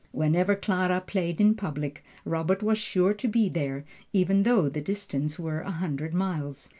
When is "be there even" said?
3.27-4.41